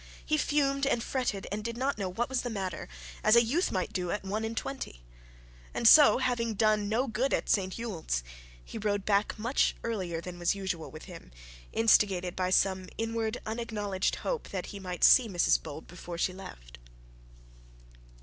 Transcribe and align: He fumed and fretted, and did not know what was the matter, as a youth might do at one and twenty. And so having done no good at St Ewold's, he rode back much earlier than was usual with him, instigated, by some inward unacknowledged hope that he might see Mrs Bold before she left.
He 0.25 0.35
fumed 0.35 0.87
and 0.87 1.03
fretted, 1.03 1.45
and 1.51 1.63
did 1.63 1.77
not 1.77 1.99
know 1.99 2.09
what 2.09 2.27
was 2.27 2.41
the 2.41 2.49
matter, 2.49 2.87
as 3.23 3.35
a 3.35 3.43
youth 3.43 3.71
might 3.71 3.93
do 3.93 4.09
at 4.09 4.23
one 4.23 4.43
and 4.43 4.57
twenty. 4.57 5.03
And 5.75 5.87
so 5.87 6.17
having 6.17 6.55
done 6.55 6.89
no 6.89 7.05
good 7.05 7.35
at 7.35 7.47
St 7.49 7.77
Ewold's, 7.77 8.23
he 8.65 8.79
rode 8.79 9.05
back 9.05 9.37
much 9.37 9.75
earlier 9.83 10.19
than 10.19 10.39
was 10.39 10.55
usual 10.55 10.89
with 10.89 11.03
him, 11.03 11.29
instigated, 11.71 12.35
by 12.35 12.49
some 12.49 12.89
inward 12.97 13.37
unacknowledged 13.45 14.15
hope 14.15 14.49
that 14.49 14.65
he 14.73 14.79
might 14.79 15.03
see 15.03 15.29
Mrs 15.29 15.61
Bold 15.61 15.85
before 15.85 16.17
she 16.17 16.33
left. 16.33 16.79